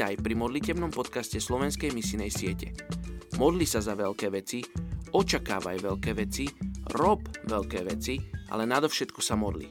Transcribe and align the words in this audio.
Vítaj 0.00 0.24
pri 0.24 0.32
modlitebnom 0.32 0.96
podcaste 0.96 1.36
Slovenskej 1.36 1.92
misinej 1.92 2.32
siete. 2.32 2.72
Modli 3.36 3.68
sa 3.68 3.84
za 3.84 3.92
veľké 3.92 4.32
veci, 4.32 4.64
očakávaj 5.12 5.76
veľké 5.76 6.16
veci, 6.16 6.48
rob 6.96 7.20
veľké 7.44 7.84
veci, 7.84 8.16
ale 8.48 8.64
nadovšetko 8.64 9.20
sa 9.20 9.36
modli. 9.36 9.68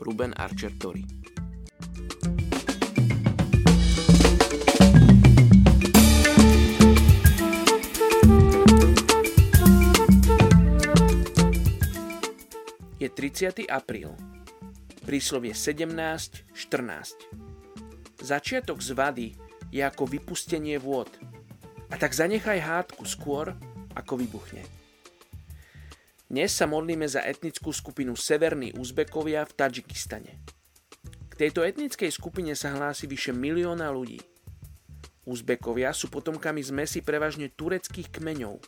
Ruben 0.00 0.32
Archer 0.32 0.72
Tori 0.80 1.04
Je 12.96 13.12
30. 13.12 13.68
apríl. 13.68 14.16
Príslovie 15.04 15.52
17.14. 15.52 18.24
Začiatok 18.24 18.80
zvady 18.80 19.44
je 19.70 19.82
ako 19.82 20.06
vypustenie 20.06 20.78
vôd. 20.78 21.10
A 21.90 21.94
tak 21.94 22.14
zanechaj 22.14 22.58
hádku 22.58 23.06
skôr, 23.06 23.54
ako 23.94 24.18
vybuchne. 24.18 24.62
Dnes 26.26 26.50
sa 26.50 26.66
modlíme 26.66 27.06
za 27.06 27.22
etnickú 27.22 27.70
skupinu 27.70 28.18
Severní 28.18 28.74
Uzbekovia 28.74 29.46
v 29.46 29.52
Tadžikistane. 29.54 30.42
K 31.30 31.32
tejto 31.38 31.62
etnickej 31.62 32.10
skupine 32.10 32.50
sa 32.58 32.74
hlási 32.74 33.06
vyše 33.06 33.30
milióna 33.30 33.86
ľudí. 33.94 34.18
Uzbekovia 35.22 35.94
sú 35.94 36.10
potomkami 36.10 36.62
zmesi 36.66 37.02
prevažne 37.02 37.50
tureckých 37.54 38.10
kmeňov, 38.10 38.58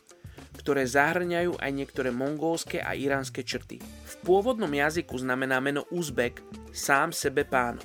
ktoré 0.55 0.87
zahrňajú 0.87 1.59
aj 1.59 1.71
niektoré 1.71 2.15
mongolské 2.15 2.79
a 2.79 2.95
iránske 2.95 3.43
črty. 3.43 3.79
V 3.83 4.15
pôvodnom 4.23 4.71
jazyku 4.71 5.19
znamená 5.19 5.59
meno 5.59 5.83
Uzbek 5.91 6.39
sám 6.71 7.11
sebe 7.11 7.43
pánom. 7.43 7.83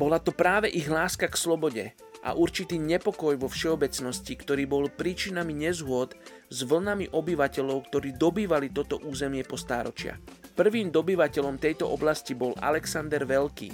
Bola 0.00 0.16
to 0.16 0.32
práve 0.32 0.72
ich 0.72 0.88
láska 0.88 1.28
k 1.28 1.36
slobode 1.36 1.84
a 2.20 2.36
určitý 2.36 2.76
nepokoj 2.76 3.36
vo 3.40 3.48
všeobecnosti, 3.48 4.36
ktorý 4.36 4.68
bol 4.68 4.84
príčinami 4.92 5.56
nezhôd 5.56 6.12
s 6.52 6.58
vlnami 6.64 7.08
obyvateľov, 7.12 7.88
ktorí 7.88 8.16
dobývali 8.16 8.72
toto 8.72 9.00
územie 9.00 9.40
po 9.44 9.56
stáročia. 9.56 10.20
Prvým 10.52 10.92
dobyvateľom 10.92 11.56
tejto 11.56 11.88
oblasti 11.88 12.36
bol 12.36 12.52
Alexander 12.60 13.24
Veľký, 13.24 13.72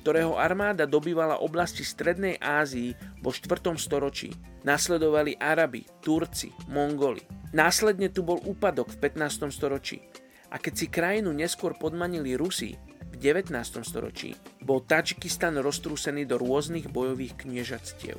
ktorého 0.00 0.36
armáda 0.36 0.88
dobývala 0.88 1.40
oblasti 1.44 1.84
Strednej 1.84 2.40
Ázii 2.40 2.96
vo 3.20 3.32
4. 3.32 3.76
storočí. 3.76 4.32
Nasledovali 4.64 5.36
Arabi, 5.36 5.84
Turci, 6.00 6.52
Mongoli. 6.72 7.24
Následne 7.52 8.08
tu 8.12 8.24
bol 8.24 8.40
úpadok 8.44 8.92
v 8.96 9.08
15. 9.08 9.52
storočí. 9.52 10.00
A 10.50 10.58
keď 10.58 10.74
si 10.74 10.86
krajinu 10.90 11.30
neskôr 11.30 11.76
podmanili 11.78 12.34
Rusi, 12.34 12.74
19. 13.20 13.52
storočí 13.84 14.32
bol 14.64 14.80
Tadžikistan 14.80 15.60
roztrúsený 15.60 16.24
do 16.24 16.40
rôznych 16.40 16.88
bojových 16.88 17.44
kniežatstiev. 17.44 18.16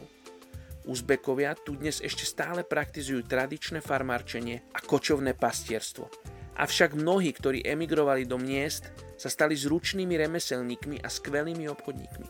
Uzbekovia 0.86 1.58
tu 1.58 1.74
dnes 1.74 2.06
ešte 2.06 2.22
stále 2.22 2.62
praktizujú 2.62 3.26
tradičné 3.26 3.82
farmárčenie 3.82 4.62
a 4.70 4.78
kočovné 4.78 5.34
pastierstvo. 5.34 6.06
Avšak 6.54 6.94
mnohí, 6.94 7.34
ktorí 7.34 7.66
emigrovali 7.66 8.30
do 8.30 8.38
miest, 8.38 8.94
sa 9.18 9.26
stali 9.26 9.58
zručnými 9.58 10.14
remeselníkmi 10.22 11.02
a 11.02 11.10
skvelými 11.10 11.66
obchodníkmi. 11.74 12.28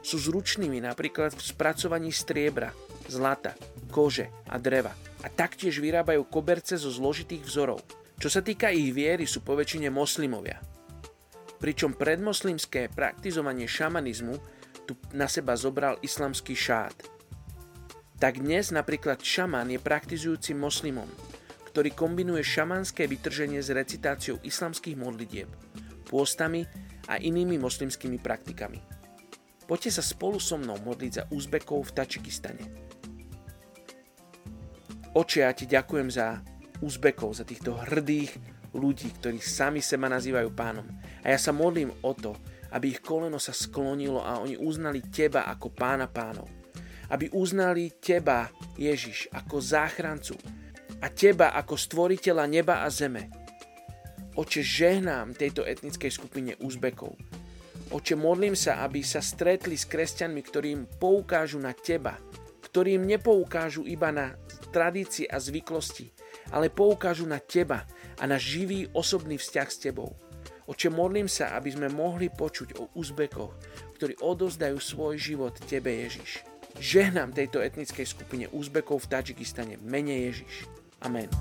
Sú 0.00 0.16
zručnými 0.16 0.80
napríklad 0.80 1.36
v 1.36 1.44
spracovaní 1.44 2.08
striebra, 2.08 2.72
zlata, 3.04 3.52
kože 3.92 4.32
a 4.48 4.56
dreva 4.56 4.96
a 5.20 5.28
taktiež 5.28 5.76
vyrábajú 5.76 6.24
koberce 6.24 6.80
zo 6.80 6.88
zložitých 6.88 7.44
vzorov. 7.44 7.84
Čo 8.16 8.32
sa 8.32 8.40
týka 8.40 8.72
ich 8.72 8.96
viery, 8.96 9.28
sú 9.28 9.44
poväčšine 9.44 9.92
moslimovia, 9.92 10.56
pričom 11.58 11.94
predmoslimské 11.94 12.88
praktizovanie 12.90 13.66
šamanizmu 13.66 14.38
tu 14.88 14.96
na 15.12 15.28
seba 15.28 15.58
zobral 15.58 16.00
islamský 16.00 16.56
šát. 16.56 16.96
Tak 18.18 18.42
dnes 18.42 18.74
napríklad 18.74 19.22
šaman 19.22 19.70
je 19.70 19.78
praktizujúcim 19.78 20.58
moslimom, 20.58 21.06
ktorý 21.70 21.94
kombinuje 21.94 22.42
šamanské 22.42 23.06
vytrženie 23.06 23.62
s 23.62 23.70
recitáciou 23.70 24.42
islamských 24.42 24.98
modlitieb, 24.98 25.46
pôstami 26.10 26.66
a 27.06 27.20
inými 27.20 27.60
moslimskými 27.62 28.18
praktikami. 28.18 28.82
Poďte 29.68 30.00
sa 30.00 30.02
spolu 30.02 30.40
so 30.40 30.56
mnou 30.56 30.80
modliť 30.80 31.12
za 31.12 31.24
Uzbekov 31.28 31.92
v 31.92 31.94
Tačikistane. 31.94 32.64
Oče, 35.12 35.44
ja 35.44 35.52
ti 35.52 35.68
ďakujem 35.68 36.08
za 36.08 36.40
Uzbekov, 36.80 37.36
za 37.36 37.44
týchto 37.44 37.76
hrdých 37.76 38.57
ľudí, 38.74 39.08
ktorí 39.20 39.40
sami 39.40 39.80
seba 39.80 40.10
nazývajú 40.12 40.50
pánom. 40.52 40.84
A 41.24 41.32
ja 41.32 41.38
sa 41.40 41.54
modlím 41.54 41.92
o 42.04 42.12
to, 42.12 42.36
aby 42.72 42.92
ich 42.92 43.00
koleno 43.00 43.40
sa 43.40 43.56
sklonilo 43.56 44.20
a 44.20 44.40
oni 44.44 44.60
uznali 44.60 45.00
teba 45.08 45.48
ako 45.48 45.72
pána 45.72 46.08
pánov. 46.08 46.48
Aby 47.08 47.32
uznali 47.32 47.96
teba, 47.96 48.52
Ježiš, 48.76 49.32
ako 49.32 49.64
záchrancu 49.64 50.36
a 51.00 51.08
teba 51.08 51.56
ako 51.56 51.78
stvoriteľa 51.78 52.44
neba 52.44 52.84
a 52.84 52.88
zeme. 52.92 53.32
Oče, 54.36 54.62
žehnám 54.62 55.34
tejto 55.34 55.64
etnickej 55.64 56.12
skupine 56.12 56.52
Uzbekov. 56.62 57.16
Oče, 57.88 58.14
modlím 58.14 58.52
sa, 58.52 58.84
aby 58.84 59.00
sa 59.00 59.24
stretli 59.24 59.74
s 59.74 59.88
kresťanmi, 59.88 60.40
ktorým 60.44 60.80
poukážu 61.00 61.56
na 61.56 61.72
teba, 61.72 62.20
ktorým 62.68 63.08
nepoukážu 63.08 63.88
iba 63.88 64.12
na 64.12 64.36
tradície 64.68 65.24
a 65.24 65.40
zvyklosti, 65.40 66.12
ale 66.52 66.72
poukážu 66.72 67.28
na 67.28 67.38
teba 67.38 67.84
a 68.18 68.24
na 68.26 68.40
živý 68.40 68.88
osobný 68.92 69.36
vzťah 69.38 69.68
s 69.68 69.78
tebou. 69.78 70.16
Oče, 70.68 70.92
modlím 70.92 71.32
sa, 71.32 71.56
aby 71.56 71.72
sme 71.72 71.88
mohli 71.88 72.28
počuť 72.28 72.76
o 72.76 72.92
Uzbekoch, 72.92 73.56
ktorí 73.96 74.20
odozdajú 74.20 74.76
svoj 74.76 75.16
život 75.16 75.56
Tebe, 75.64 75.88
Ježiš. 76.04 76.44
Žehnám 76.76 77.32
tejto 77.32 77.64
etnickej 77.64 78.04
skupine 78.04 78.46
Uzbekov 78.52 79.08
v 79.08 79.10
Tadžikistane 79.16 79.80
mene 79.80 80.28
Ježiš. 80.28 80.68
Amen. 81.00 81.32